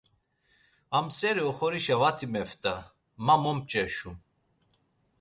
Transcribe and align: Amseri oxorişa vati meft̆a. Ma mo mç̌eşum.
Amseri 0.97 1.41
oxorişa 1.49 1.95
vati 2.01 2.27
meft̆a. 2.33 2.75
Ma 3.25 3.35
mo 3.41 3.51
mç̌eşum. 3.57 4.15